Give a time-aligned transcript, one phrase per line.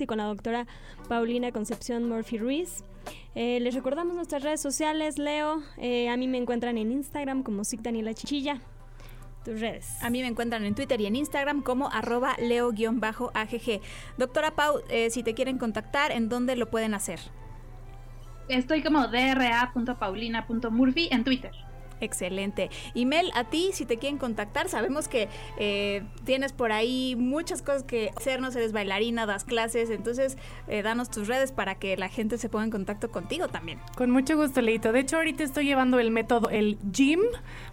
[0.00, 0.66] y con la doctora
[1.08, 2.84] Paulina Concepción Murphy Ruiz.
[3.34, 5.62] Eh, les recordamos nuestras redes sociales, Leo.
[5.76, 8.60] Eh, a mí me encuentran en Instagram como Sig Daniela Chichilla.
[9.44, 10.00] Tus redes.
[10.02, 13.80] A mí me encuentran en Twitter y en Instagram como arroba leo-agg.
[14.18, 17.18] Doctora Pau, eh, si te quieren contactar, ¿en dónde lo pueden hacer?
[18.48, 21.52] Estoy como dra.paulina.murphy en Twitter.
[22.02, 22.68] Excelente.
[22.94, 27.62] Y Mel, a ti, si te quieren contactar, sabemos que eh, tienes por ahí muchas
[27.62, 30.36] cosas que hacernos, eres bailarina, das clases, entonces
[30.66, 33.78] eh, danos tus redes para que la gente se ponga en contacto contigo también.
[33.96, 34.90] Con mucho gusto, Leito.
[34.92, 37.20] De hecho, ahorita estoy llevando el método, el gym,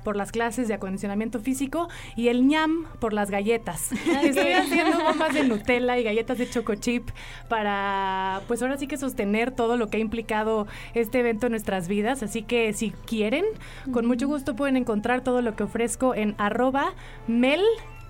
[0.04, 3.92] por las clases de acondicionamiento físico y el ñam por las galletas.
[4.24, 7.10] estoy haciendo bombas de Nutella y galletas de choco chip
[7.48, 11.88] para, pues ahora sí que sostener todo lo que ha implicado este evento en nuestras
[11.88, 12.22] vidas.
[12.22, 13.46] Así que si quieren,
[13.92, 16.94] con mucho gusto pueden encontrar todo lo que ofrezco en arroba
[17.28, 17.62] mel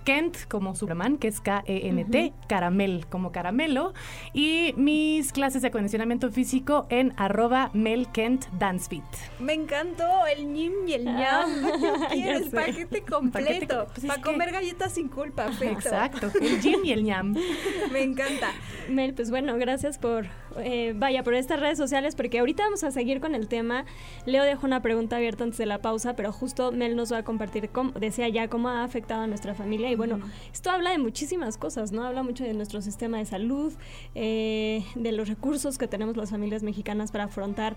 [0.09, 3.93] Kent como Superman, que es K-E-N-T, caramel como caramelo,
[4.33, 9.03] y mis clases de acondicionamiento físico en arroba Mel Kent Dancefit.
[9.39, 12.09] Me encantó el ñim y el ah, ñam.
[12.11, 13.87] Quieres paquete completo.
[13.93, 15.51] Pues para comer galletas sin culpa.
[15.61, 17.35] Exacto, el ñim y el ñam.
[17.91, 18.51] Me encanta.
[18.89, 20.25] Mel, pues bueno, gracias por,
[20.57, 23.85] eh, vaya, por estas redes sociales, porque ahorita vamos a seguir con el tema.
[24.25, 27.23] Leo dejó una pregunta abierta antes de la pausa, pero justo Mel nos va a
[27.23, 30.19] compartir, cómo, decía ya, cómo ha afectado a nuestra familia y bueno,
[30.51, 32.03] esto habla de muchísimas cosas, ¿no?
[32.03, 33.73] Habla mucho de nuestro sistema de salud,
[34.15, 37.75] eh, de los recursos que tenemos las familias mexicanas para afrontar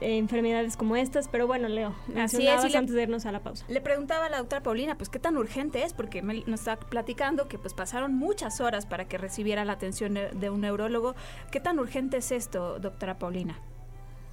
[0.00, 1.28] eh, enfermedades como estas.
[1.28, 3.64] Pero bueno, Leo, así es, antes de irnos a la pausa.
[3.68, 7.48] Le preguntaba a la doctora Paulina, pues qué tan urgente es, porque nos está platicando
[7.48, 11.14] que pues pasaron muchas horas para que recibiera la atención de un neurólogo.
[11.50, 13.58] ¿Qué tan urgente es esto, doctora Paulina?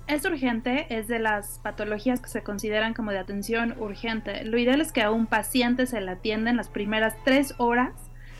[0.09, 4.43] es urgente, es de las patologías que se consideran como de atención urgente.
[4.43, 7.93] Lo ideal es que a un paciente se le atienda en las primeras tres horas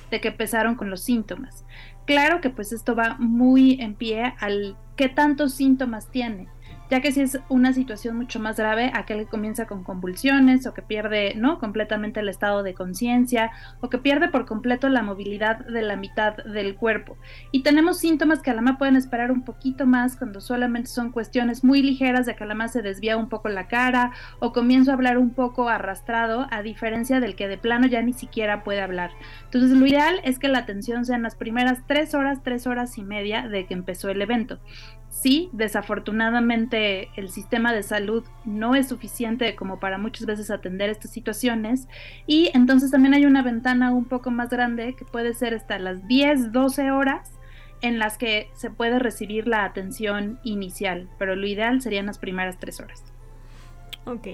[0.10, 1.66] de que empezaron con los síntomas.
[2.06, 6.48] Claro que pues esto va muy en pie al qué tantos síntomas tiene
[6.90, 10.73] ya que si es una situación mucho más grave, aquel que comienza con convulsiones o
[10.73, 11.60] que pierde ¿no?
[11.60, 16.38] completamente el estado de conciencia o que pierde por completo la movilidad de la mitad
[16.38, 17.17] del cuerpo.
[17.52, 21.11] Y tenemos síntomas que a la más pueden esperar un poquito más cuando solamente son
[21.11, 24.52] cuestiones muy ligeras de que a la más se desvía un poco la cara o
[24.54, 28.64] comienzo a hablar un poco arrastrado, a diferencia del que de plano ya ni siquiera
[28.64, 29.11] puede hablar.
[29.45, 32.98] Entonces lo ideal es que la atención sea en las primeras tres horas, tres horas
[32.98, 34.60] y media de que empezó el evento.
[35.09, 41.11] Sí, desafortunadamente el sistema de salud no es suficiente como para muchas veces atender estas
[41.11, 41.87] situaciones
[42.27, 46.08] y entonces también hay una ventana un poco más grande que puede ser hasta las
[46.08, 47.39] 10, 12 horas
[47.81, 52.58] en las que se puede recibir la atención inicial, pero lo ideal serían las primeras
[52.59, 53.03] tres horas.
[54.05, 54.27] Ok.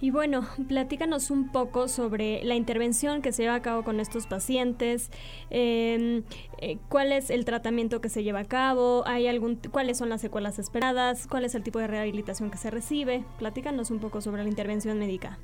[0.00, 4.26] Y bueno, platícanos un poco sobre la intervención que se lleva a cabo con estos
[4.26, 5.10] pacientes,
[5.50, 6.22] em,
[6.58, 10.20] eh, cuál es el tratamiento que se lleva a cabo, ¿Hay algún, cuáles son las
[10.20, 13.24] secuelas esperadas, cuál es el tipo de rehabilitación que se recibe.
[13.38, 15.38] Platícanos un poco sobre la intervención médica.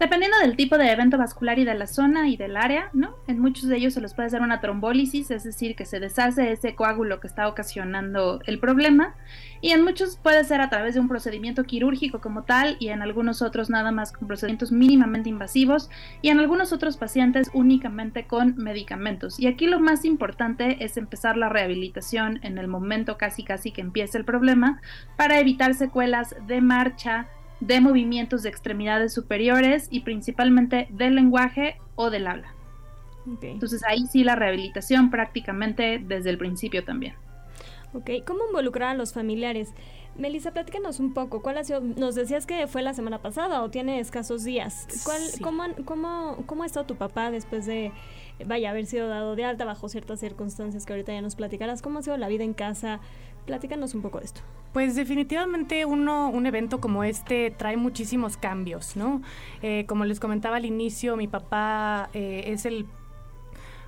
[0.00, 3.14] Dependiendo del tipo de evento vascular y de la zona y del área, ¿no?
[3.28, 6.50] En muchos de ellos se les puede hacer una trombólisis, es decir, que se deshace
[6.50, 9.14] ese coágulo que está ocasionando el problema,
[9.60, 13.02] y en muchos puede ser a través de un procedimiento quirúrgico como tal, y en
[13.02, 15.88] algunos otros nada más con procedimientos mínimamente invasivos,
[16.22, 19.38] y en algunos otros pacientes únicamente con medicamentos.
[19.38, 23.80] Y aquí lo más importante es empezar la rehabilitación en el momento casi casi que
[23.80, 24.80] empiece el problema
[25.16, 27.28] para evitar secuelas de marcha,
[27.60, 32.54] de movimientos de extremidades superiores y principalmente del lenguaje o del habla.
[33.40, 37.14] Entonces ahí sí la rehabilitación prácticamente desde el principio también.
[37.94, 39.72] Ok, ¿cómo involucrar a los familiares?
[40.16, 41.42] Melissa, platícanos un poco.
[41.42, 41.80] ¿Cuál ha sido?
[41.80, 44.86] Nos decías que fue la semana pasada o tiene escasos días.
[45.04, 47.92] ¿Cuál, cómo, cómo, ¿Cómo ha estado tu papá después de,
[48.46, 51.82] vaya, haber sido dado de alta bajo ciertas circunstancias que ahorita ya nos platicarás?
[51.82, 53.00] ¿Cómo ha sido la vida en casa?
[53.46, 54.40] Platícanos un poco de esto.
[54.72, 59.22] Pues definitivamente uno, un evento como este trae muchísimos cambios, ¿no?
[59.62, 62.86] Eh, como les comentaba al inicio, mi papá eh, es el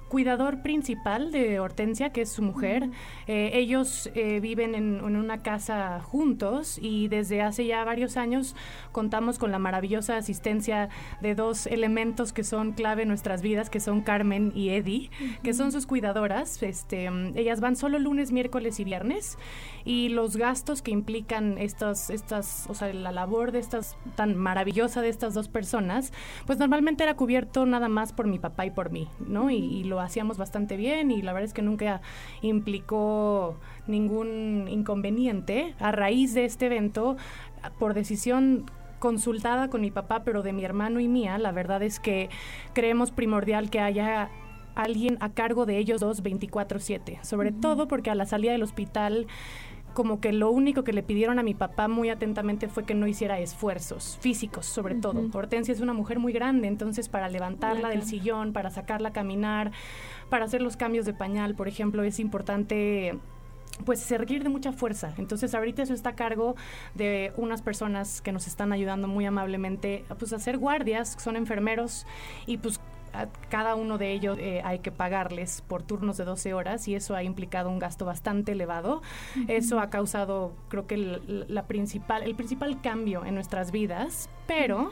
[0.08, 2.88] cuidador principal de Hortensia, que es su mujer.
[3.26, 8.54] Eh, ellos eh, viven en, una casa juntos y desde hace ya varios años
[8.92, 10.88] contamos con la maravillosa asistencia
[11.20, 15.10] de dos elementos que son clave en nuestras vidas, que son Carmen y Eddie,
[15.42, 16.62] que son sus cuidadoras.
[16.62, 19.38] Este, ellas van solo lunes, miércoles y viernes
[19.84, 25.00] y los gastos que implican estas, estas, o sea, la labor de estas tan maravillosa
[25.00, 26.12] de estas dos personas,
[26.46, 29.50] pues normalmente era cubierto nada más por mi papá y por mí, ¿no?
[29.50, 32.00] y lo hacíamos bastante bien y la verdad es que nunca
[32.42, 33.56] implicó
[33.86, 35.74] ningún inconveniente.
[35.78, 37.16] A raíz de este evento,
[37.78, 38.66] por decisión
[38.98, 42.30] consultada con mi papá, pero de mi hermano y mía, la verdad es que
[42.72, 44.30] creemos primordial que haya
[44.74, 49.26] alguien a cargo de ellos dos 24/7, sobre todo porque a la salida del hospital
[49.96, 53.06] como que lo único que le pidieron a mi papá muy atentamente fue que no
[53.06, 55.26] hiciera esfuerzos físicos, sobre todo.
[55.32, 59.72] Hortensia es una mujer muy grande, entonces para levantarla del sillón, para sacarla a caminar,
[60.28, 63.18] para hacer los cambios de pañal, por ejemplo, es importante
[63.86, 65.14] pues seguir de mucha fuerza.
[65.16, 66.56] Entonces ahorita eso está a cargo
[66.94, 72.06] de unas personas que nos están ayudando muy amablemente pues a hacer guardias, son enfermeros
[72.44, 72.80] y pues
[73.48, 77.14] cada uno de ellos eh, hay que pagarles por turnos de 12 horas y eso
[77.14, 79.02] ha implicado un gasto bastante elevado.
[79.48, 84.90] Eso ha causado, creo que el, la principal, el principal cambio en nuestras vidas, pero...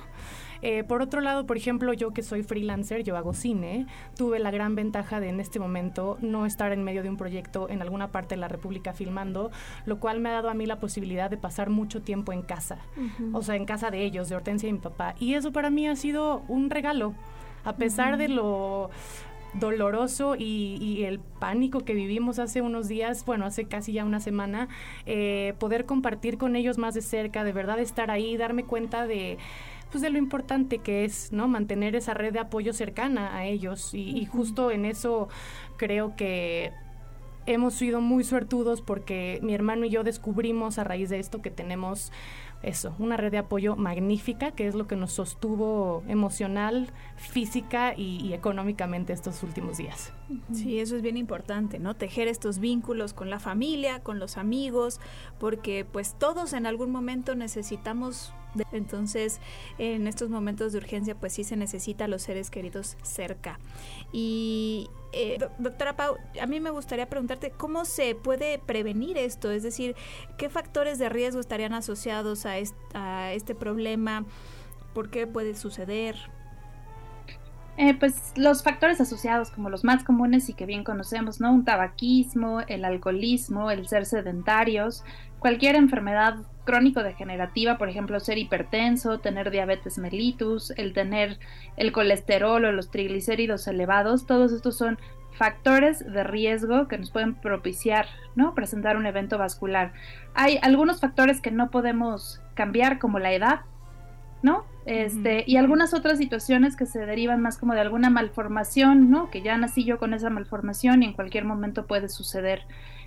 [0.63, 3.87] Eh, por otro lado, por ejemplo, yo que soy freelancer, yo hago cine,
[4.17, 7.69] tuve la gran ventaja de en este momento no estar en medio de un proyecto
[7.69, 9.51] en alguna parte de la República filmando,
[9.85, 12.79] lo cual me ha dado a mí la posibilidad de pasar mucho tiempo en casa,
[13.35, 15.15] o sea, en casa de ellos, de Hortensia y mi papá.
[15.19, 17.13] Y eso para mí ha sido un regalo
[17.65, 18.91] a pesar de lo
[19.55, 24.69] doloroso y, el pánico que vivimos hace unos días, bueno, hace casi ya una semana,
[25.07, 29.39] eh, poder compartir con ellos más de cerca, de verdad estar ahí, darme cuenta de
[29.91, 31.47] pues de lo importante que es, ¿no?
[31.47, 35.29] Mantener esa red de apoyo cercana a ellos y, y justo en eso
[35.77, 36.73] creo que
[37.47, 41.51] hemos sido muy suertudos porque mi hermano y yo descubrimos a raíz de esto que
[41.51, 42.11] tenemos
[42.65, 48.33] eso, una red de apoyo magnífica, que es lo que nos sostuvo emocional, física y,
[48.33, 50.13] económicamente estos últimos días.
[50.53, 51.95] Sí, eso es bien importante, ¿no?
[51.95, 55.01] Tejer estos vínculos con la familia, con los amigos,
[55.39, 58.33] porque pues todos en algún momento necesitamos
[58.73, 59.41] entonces,
[59.79, 63.59] en estos momentos de urgencia, pues sí se necesita a los seres queridos cerca.
[64.13, 69.63] Y eh, doctora Pau, a mí me gustaría preguntarte cómo se puede prevenir esto, es
[69.63, 69.97] decir,
[70.39, 72.59] qué factores de riesgo estarían asociados a,
[73.33, 74.25] este problema,
[74.93, 76.17] por qué puede suceder.
[77.77, 81.53] Eh, pues los factores asociados como los más comunes y que bien conocemos, ¿no?
[81.53, 85.03] Un tabaquismo, el alcoholismo, el ser sedentarios,
[85.41, 91.39] cualquier enfermedad crónico-degenerativa, por ejemplo, ser hipertenso, tener diabetes mellitus, el tener
[91.77, 94.99] el colesterol o los triglicéridos elevados, todos estos son
[95.33, 98.07] factores de riesgo que nos pueden propiciar,
[98.37, 98.55] ¿no?
[98.55, 99.93] Presentar un evento vascular.
[100.35, 103.63] Hay algunos factores que no podemos cambiar, como la edad,
[104.45, 104.67] ¿no?
[104.85, 109.31] Este, y algunas otras situaciones que se derivan más como de alguna malformación, ¿no?
[109.31, 112.61] Que ya nací yo con esa malformación y en cualquier momento puede suceder.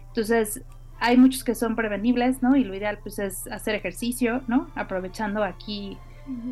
[0.07, 0.63] Entonces,
[0.99, 2.55] hay muchos que son prevenibles, ¿no?
[2.55, 4.67] Y lo ideal pues es hacer ejercicio, ¿no?
[4.73, 5.99] Aprovechando aquí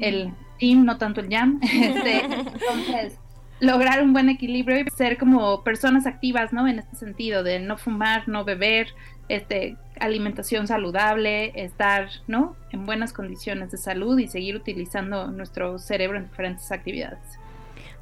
[0.01, 1.59] el team, no tanto el jam.
[1.63, 3.17] Este, entonces,
[3.59, 6.67] lograr un buen equilibrio y ser como personas activas, ¿no?
[6.67, 8.89] En este sentido de no fumar, no beber,
[9.29, 12.55] este, alimentación saludable, estar, ¿no?
[12.71, 17.39] En buenas condiciones de salud y seguir utilizando nuestro cerebro en diferentes actividades.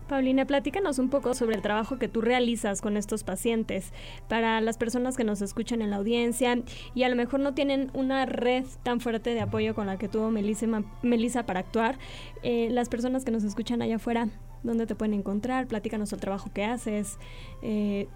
[0.07, 3.93] Paulina, platícanos un poco sobre el trabajo que tú realizas con estos pacientes
[4.27, 6.59] para las personas que nos escuchan en la audiencia
[6.93, 10.09] y a lo mejor no tienen una red tan fuerte de apoyo con la que
[10.09, 11.97] tuvo Melissa, para actuar.
[12.43, 14.27] Eh, las personas que nos escuchan allá afuera,
[14.61, 15.67] ¿dónde te pueden encontrar?
[15.67, 17.17] Platícanos el trabajo que haces.
[17.61, 18.07] Eh,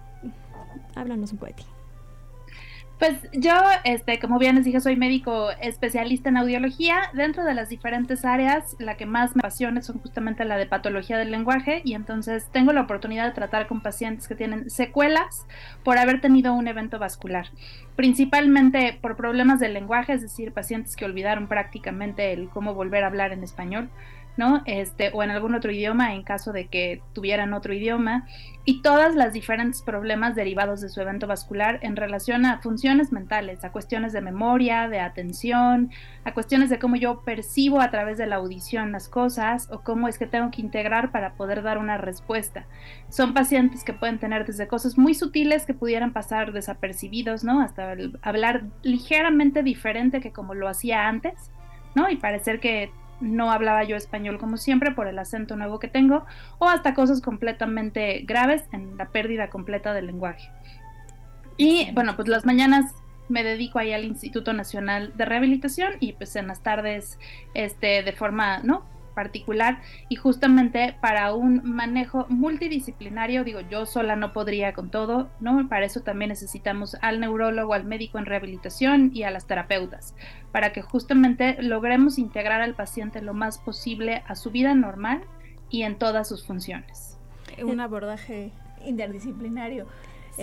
[0.94, 1.77] háblanos un poco de ti.
[2.98, 3.52] Pues yo,
[3.84, 6.96] este, como bien les dije, soy médico especialista en audiología.
[7.14, 11.16] Dentro de las diferentes áreas, la que más me apasiona son justamente la de patología
[11.16, 11.80] del lenguaje.
[11.84, 15.46] Y entonces tengo la oportunidad de tratar con pacientes que tienen secuelas
[15.84, 17.46] por haber tenido un evento vascular,
[17.94, 23.06] principalmente por problemas del lenguaje, es decir, pacientes que olvidaron prácticamente el cómo volver a
[23.06, 23.90] hablar en español
[24.38, 24.62] ¿no?
[24.64, 28.24] Este, o en algún otro idioma en caso de que tuvieran otro idioma,
[28.64, 33.64] y todas las diferentes problemas derivados de su evento vascular en relación a funciones mentales,
[33.64, 35.90] a cuestiones de memoria, de atención,
[36.24, 40.06] a cuestiones de cómo yo percibo a través de la audición las cosas o cómo
[40.06, 42.66] es que tengo que integrar para poder dar una respuesta.
[43.08, 47.60] Son pacientes que pueden tener desde cosas muy sutiles que pudieran pasar desapercibidos, ¿no?
[47.62, 51.50] Hasta hablar ligeramente diferente que como lo hacía antes,
[51.94, 52.10] ¿no?
[52.10, 56.24] Y parecer que no hablaba yo español como siempre por el acento nuevo que tengo,
[56.58, 60.50] o hasta cosas completamente graves en la pérdida completa del lenguaje.
[61.56, 62.94] Y bueno, pues las mañanas
[63.28, 67.18] me dedico ahí al Instituto Nacional de Rehabilitación y pues en las tardes
[67.54, 68.84] este de forma, ¿no?
[69.18, 75.68] Particular y justamente para un manejo multidisciplinario, digo, yo sola no podría con todo, ¿no?
[75.68, 80.14] Para eso también necesitamos al neurólogo, al médico en rehabilitación y a las terapeutas,
[80.52, 85.24] para que justamente logremos integrar al paciente lo más posible a su vida normal
[85.68, 87.18] y en todas sus funciones.
[87.60, 88.52] Un abordaje
[88.86, 89.88] interdisciplinario.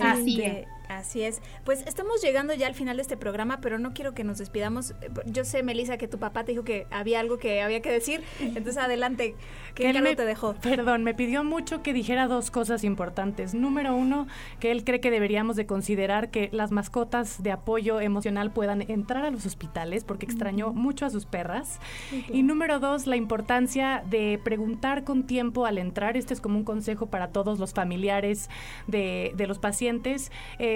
[0.02, 1.40] Así este, Así es.
[1.64, 4.94] Pues estamos llegando ya al final de este programa, pero no quiero que nos despidamos.
[5.26, 8.22] Yo sé, Melissa, que tu papá te dijo que había algo que había que decir.
[8.40, 9.34] Entonces, adelante.
[9.74, 10.54] ¿Qué él te dejó?
[10.54, 13.54] Perdón, me pidió mucho que dijera dos cosas importantes.
[13.54, 14.26] Número uno,
[14.60, 19.24] que él cree que deberíamos de considerar que las mascotas de apoyo emocional puedan entrar
[19.24, 21.80] a los hospitales porque extrañó mucho a sus perras.
[22.28, 26.16] Y número dos, la importancia de preguntar con tiempo al entrar.
[26.16, 28.48] Este es como un consejo para todos los familiares
[28.86, 30.30] de, de los pacientes.
[30.58, 30.75] Eh,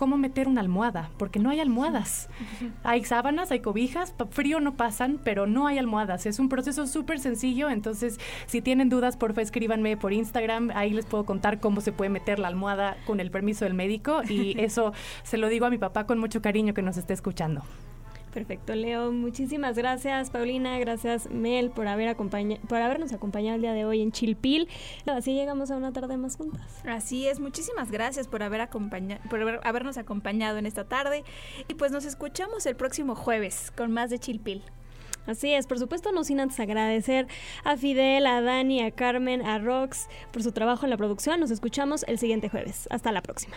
[0.00, 2.30] cómo meter una almohada, porque no hay almohadas.
[2.84, 6.24] Hay sábanas, hay cobijas, frío no pasan, pero no hay almohadas.
[6.24, 10.90] Es un proceso súper sencillo, entonces si tienen dudas, por favor escríbanme por Instagram, ahí
[10.94, 14.58] les puedo contar cómo se puede meter la almohada con el permiso del médico y
[14.58, 17.62] eso se lo digo a mi papá con mucho cariño que nos esté escuchando.
[18.32, 19.10] Perfecto, Leo.
[19.10, 20.78] Muchísimas gracias, Paulina.
[20.78, 24.68] Gracias, Mel, por, haber por habernos acompañado el día de hoy en Chilpil.
[25.06, 26.80] Así llegamos a una tarde más juntas.
[26.86, 27.40] Así es.
[27.40, 31.24] Muchísimas gracias por, haber por habernos acompañado en esta tarde.
[31.66, 34.62] Y pues nos escuchamos el próximo jueves con más de Chilpil.
[35.26, 37.26] Así es, por supuesto, no sin antes agradecer
[37.64, 41.40] a Fidel, a Dani, a Carmen, a Rox por su trabajo en la producción.
[41.40, 42.88] Nos escuchamos el siguiente jueves.
[42.90, 43.56] Hasta la próxima